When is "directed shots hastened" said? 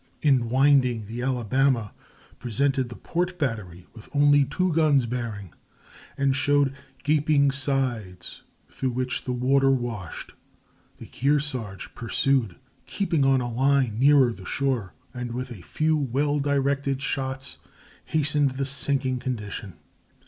16.39-18.51